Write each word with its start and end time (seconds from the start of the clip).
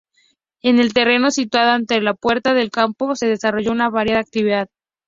En 0.63 0.79
el 0.79 0.95
terreno 0.95 1.29
situado 1.29 1.69
ante 1.73 2.01
la 2.01 2.15
Puerta 2.15 2.55
del 2.55 2.71
Campo 2.71 3.13
se 3.15 3.27
desarrolló 3.27 3.71
una 3.71 3.87
variada 3.91 4.19
actividad. 4.21 4.67